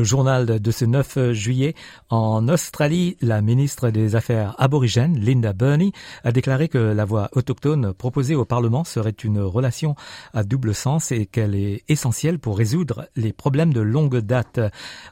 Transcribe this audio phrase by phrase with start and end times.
[0.00, 1.74] Le journal de ce 9 juillet,
[2.08, 5.92] en Australie, la ministre des Affaires aborigènes, Linda Burney,
[6.24, 9.96] a déclaré que la voie autochtone proposée au Parlement serait une relation
[10.32, 14.58] à double sens et qu'elle est essentielle pour résoudre les problèmes de longue date.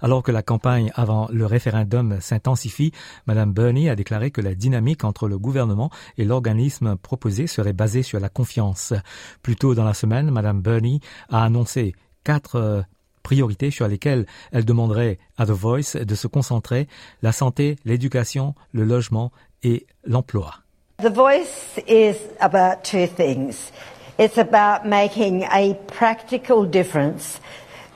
[0.01, 2.93] Alors que la campagne avant le référendum s'intensifie,
[3.27, 8.03] Madame Burney a déclaré que la dynamique entre le gouvernement et l'organisme proposé serait basée
[8.03, 8.95] sur la confiance.
[9.43, 11.93] Plus tôt dans la semaine, Madame Burney a annoncé
[12.25, 12.87] quatre
[13.29, 16.89] priorités sur lesquelles elle demanderait à The Voice de se concentrer,
[17.21, 19.33] la santé, l'éducation, le logement
[19.63, 20.55] et l'emploi.
[21.03, 23.71] The Voice is about two things.
[24.19, 27.39] It's about making a practical difference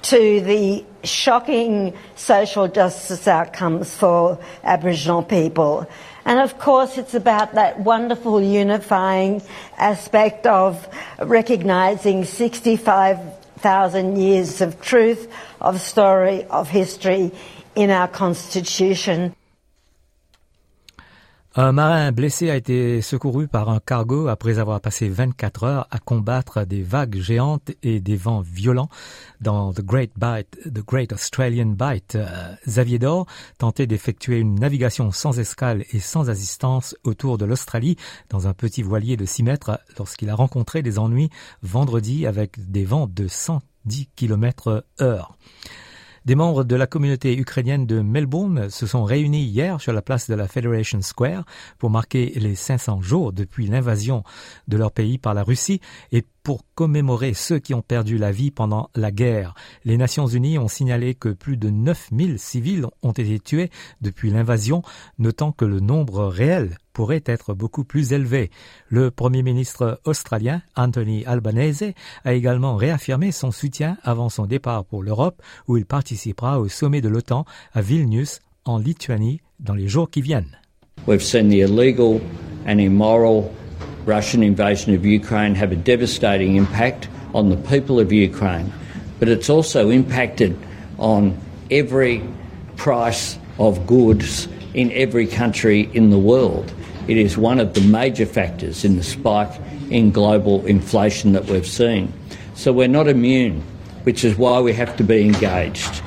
[0.03, 5.87] to the shocking social justice outcomes for Aboriginal people.
[6.27, 9.41] And of course, it's about that wonderful unifying
[9.79, 10.87] aspect of
[11.23, 17.31] recognising 65 thousand years of truth, of story, of history
[17.75, 19.35] in our Constitution.
[21.55, 25.99] Un marin blessé a été secouru par un cargo après avoir passé 24 heures à
[25.99, 28.89] combattre des vagues géantes et des vents violents
[29.43, 32.15] dans The Great Bight, The Great Australian Bight.
[32.15, 33.27] Euh, Xavier Dor
[33.59, 37.99] tentait d'effectuer une navigation sans escale et sans assistance autour de l'Australie
[38.31, 41.29] dans un petit voilier de 6 mètres lorsqu'il a rencontré des ennuis
[41.63, 45.37] vendredi avec des vents de 110 km heure.
[46.25, 50.31] Des membres de la communauté ukrainienne de Melbourne se sont réunis hier sur la place
[50.31, 51.45] de la Federation Square
[51.79, 54.23] pour marquer les 500 jours depuis l'invasion
[54.69, 55.81] de leur pays par la Russie
[56.13, 59.55] et pour commémorer ceux qui ont perdu la vie pendant la guerre.
[59.85, 64.83] Les Nations Unies ont signalé que plus de 9000 civils ont été tués depuis l'invasion,
[65.19, 68.51] notant que le nombre réel pourrait être beaucoup plus élevé.
[68.89, 71.95] Le Premier ministre australien, Anthony Albanese,
[72.25, 77.01] a également réaffirmé son soutien avant son départ pour l'Europe, où il participera au sommet
[77.01, 80.59] de l'OTAN à Vilnius, en Lituanie, dans les jours qui viennent.
[81.07, 82.21] We've seen the illegal
[82.67, 83.51] and immoral
[84.05, 88.73] Russian invasion of Ukraine have a devastating impact on the people of Ukraine,
[89.19, 90.59] but it's also impacted
[90.99, 91.39] on
[91.71, 92.23] every
[92.77, 96.73] price of goods in every country in the world.
[97.09, 99.53] It is one of the major factors in the spike
[99.91, 102.13] in global inflation that we've seen.
[102.55, 103.63] So we're not immune,
[104.05, 106.03] which is why we have to be engaged.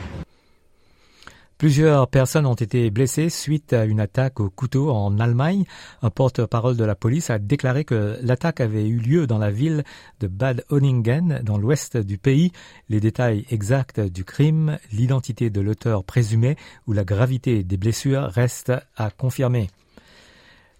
[1.58, 5.64] Plusieurs personnes ont été blessées suite à une attaque au couteau en Allemagne.
[6.02, 9.86] Un porte-parole de la police a déclaré que l'attaque avait eu lieu dans la ville
[10.20, 12.52] de Bad Oningen, dans l'ouest du pays.
[12.90, 16.58] Les détails exacts du crime, l'identité de l'auteur présumé
[16.88, 19.70] ou la gravité des blessures restent à confirmer.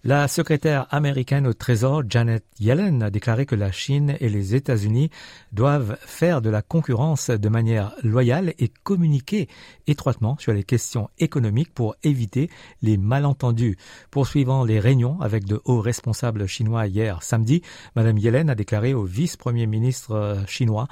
[0.06, 5.10] La secrétaire américaine au Trésor, Janet Yellen, a déclaré que la Chine et les États-Unis
[5.50, 9.48] doivent faire de la concurrence de manière loyale et communiquer
[9.88, 12.50] étroitement sur les questions économiques pour éviter
[12.82, 13.78] les malentendus.
[14.12, 17.62] Poursuivant les réunions avec de hauts responsables chinois hier samedi,
[17.96, 20.86] Madame Yellen a déclaré au vice-premier ministre chinois,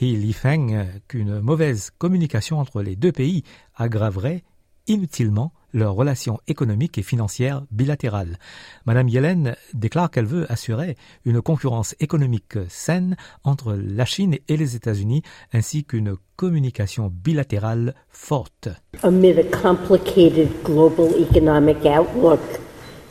[0.00, 3.42] He Lifeng, qu'une mauvaise communication entre les deux pays
[3.74, 4.44] aggraverait
[4.86, 8.38] inutilement leurs relations économiques et financières bilatérales.
[8.86, 14.76] Madame Yellen déclare qu'elle veut assurer une concurrence économique saine entre la Chine et les
[14.76, 15.22] États-Unis,
[15.52, 18.68] ainsi qu'une communication bilatérale forte.
[19.02, 22.40] Amid a complicated global economic outlook,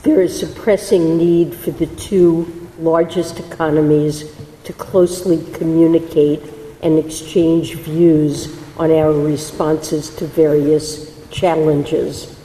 [0.03, 2.45] there is a pressing need for the two
[2.81, 4.25] largest economies
[4.63, 6.41] to closely communicate
[6.81, 12.38] and exchange views on our responses to various challenges.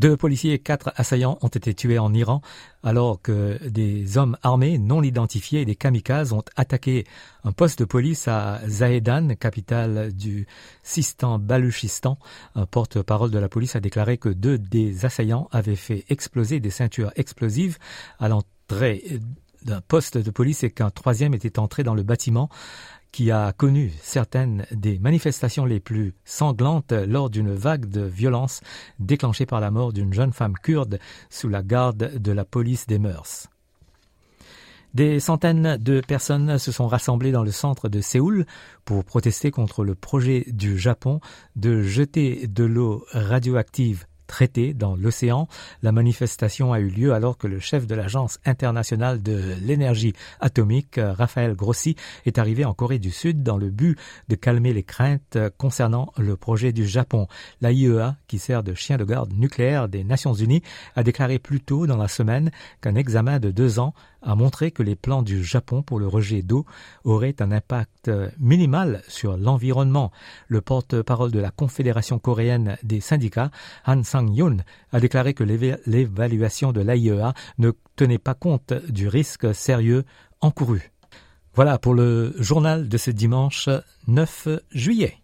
[0.00, 2.42] Deux policiers et quatre assaillants ont été tués en Iran
[2.82, 7.06] alors que des hommes armés non identifiés et des kamikazes ont attaqué
[7.44, 10.46] un poste de police à Zahedan, capitale du
[10.82, 12.18] Sistan-Baluchistan.
[12.56, 16.70] Un porte-parole de la police a déclaré que deux des assaillants avaient fait exploser des
[16.70, 17.78] ceintures explosives
[18.18, 19.20] à l'entrée
[19.64, 22.48] d'un poste de police et qu'un troisième était entré dans le bâtiment
[23.14, 28.60] qui a connu certaines des manifestations les plus sanglantes lors d'une vague de violence
[28.98, 30.98] déclenchée par la mort d'une jeune femme kurde
[31.30, 33.46] sous la garde de la police des mœurs.
[34.94, 38.46] Des centaines de personnes se sont rassemblées dans le centre de Séoul
[38.84, 41.20] pour protester contre le projet du Japon
[41.54, 45.48] de jeter de l'eau radioactive traité dans l'océan.
[45.82, 50.98] La manifestation a eu lieu alors que le chef de l'Agence internationale de l'énergie atomique,
[50.98, 53.98] Raphaël Grossi, est arrivé en Corée du Sud dans le but
[54.28, 57.26] de calmer les craintes concernant le projet du Japon.
[57.60, 60.62] La IEA, qui sert de chien de garde nucléaire des Nations Unies,
[60.96, 62.50] a déclaré plus tôt dans la semaine
[62.80, 63.94] qu'un examen de deux ans
[64.24, 66.64] a montré que les plans du Japon pour le rejet d'eau
[67.04, 70.10] auraient un impact minimal sur l'environnement.
[70.48, 73.50] Le porte-parole de la Confédération coréenne des syndicats,
[73.86, 74.58] Han Sang-yoon,
[74.92, 80.04] a déclaré que l'évaluation de l'AIEA ne tenait pas compte du risque sérieux
[80.40, 80.90] encouru.
[81.54, 83.68] Voilà pour le journal de ce dimanche
[84.08, 85.23] 9 juillet.